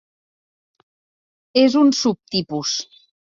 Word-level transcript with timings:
És 1.65 1.77
un 1.83 1.93
subtipus. 1.99 2.75